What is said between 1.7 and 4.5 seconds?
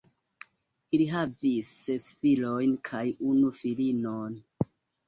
ses filojn kaj unu filinon.